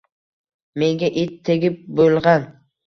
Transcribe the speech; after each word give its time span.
Menga 0.83 1.11
it 1.25 1.37
tegib 1.51 1.81
bo‘lg‘an 2.01 2.53